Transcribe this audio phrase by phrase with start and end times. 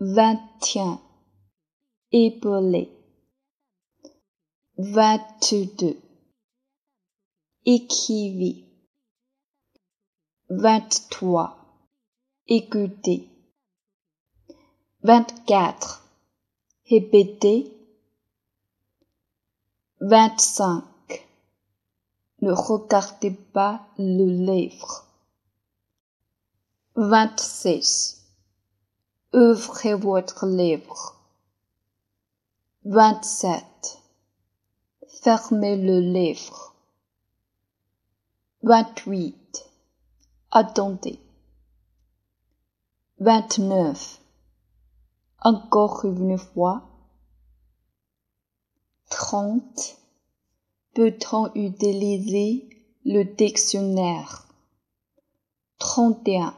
[0.00, 0.98] vingt et un,
[2.10, 2.90] épaulé,
[4.78, 6.00] vingt-deux,
[7.66, 8.64] écrivit,
[10.48, 11.86] vingt-trois,
[12.46, 13.28] écoutez,
[15.02, 16.02] vingt-quatre,
[16.88, 17.70] répétez,
[20.00, 21.28] vingt-cinq,
[22.40, 25.04] ne regardez pas le livre.
[26.96, 28.19] 26.
[29.32, 31.14] Ouvrez votre livre.
[32.84, 33.62] 27.
[35.22, 36.74] Fermez le livre.
[38.64, 39.70] 28.
[40.50, 41.20] Attendez.
[43.20, 44.20] 29.
[45.42, 46.88] Encore une fois.
[49.10, 49.96] 30.
[50.92, 52.68] Peut-on utiliser
[53.04, 54.48] le dictionnaire?
[55.78, 56.52] 31.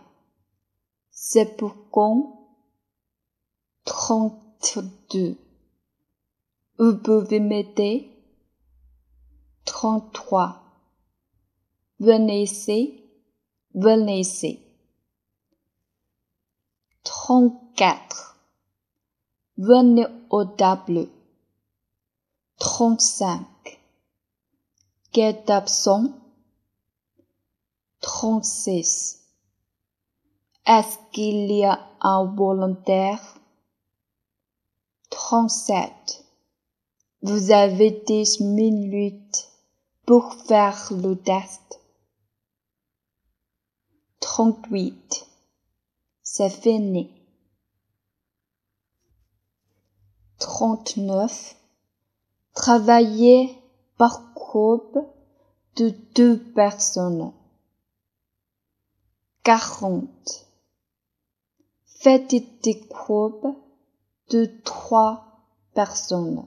[1.10, 1.90] C'est pour
[3.92, 5.36] 32.
[6.78, 8.10] Vous pouvez m'aider?
[9.66, 10.62] 33.
[12.00, 13.04] Venez ici,
[13.74, 14.60] venez ici.
[17.04, 18.38] 34.
[19.58, 21.08] Venez au tableau.
[22.60, 23.46] 35.
[25.12, 26.14] Quel absent?
[28.00, 29.20] 36.
[30.64, 33.41] Est-ce qu'il y a un volontaire?
[35.32, 36.26] 37.
[37.22, 39.48] Vous avez dix minutes
[40.04, 41.80] pour faire le test.
[44.20, 45.26] 38.
[46.22, 47.10] C'est fini.
[50.38, 51.56] 39.
[52.52, 53.56] Travailler
[53.96, 54.98] par groupe
[55.76, 57.32] de deux personnes.
[59.44, 60.46] 40.
[61.86, 63.61] Faites des groupes
[64.32, 65.44] de trois
[65.74, 66.46] personnes.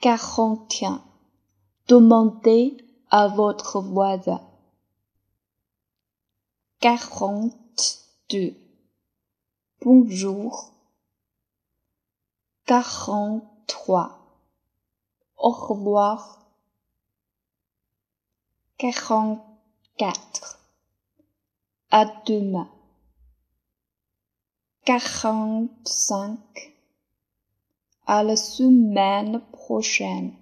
[0.00, 1.00] 41.
[1.86, 2.76] Demandez
[3.10, 4.40] à votre voisin.
[6.80, 8.54] 42.
[9.82, 10.72] Bonjour.
[12.66, 14.18] 43.
[15.36, 16.40] Au revoir.
[18.78, 20.58] 44.
[21.90, 22.68] À demain.
[24.88, 26.38] 45.
[28.06, 30.32] À la semaine prochaine.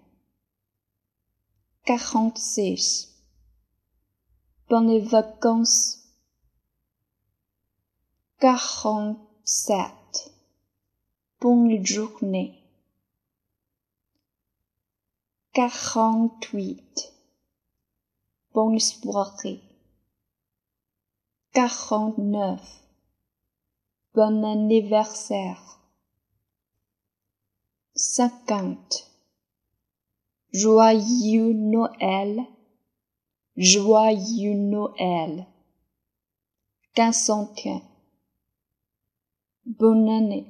[1.84, 3.12] 46.
[4.68, 6.12] Bonnes vacances.
[8.38, 10.30] 47.
[11.40, 12.62] Bonne journée.
[15.54, 17.12] 48.
[18.54, 19.60] Bonne soirée.
[21.52, 22.85] 49.
[24.16, 25.78] Bon anniversaire.
[27.96, 29.12] 50.
[30.54, 32.40] Joyeux Noël.
[33.58, 35.46] Joyeux Noël.
[36.94, 37.82] 15 centimes.
[39.66, 40.46] Bonne année.